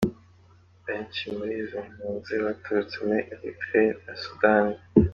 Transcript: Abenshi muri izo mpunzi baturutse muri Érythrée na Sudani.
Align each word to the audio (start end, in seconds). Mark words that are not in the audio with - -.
Abenshi 0.77 1.23
muri 1.37 1.53
izo 1.63 1.79
mpunzi 1.89 2.33
baturutse 2.43 2.95
muri 3.05 3.21
Érythrée 3.33 3.89
na 4.03 4.13
Sudani. 4.23 4.77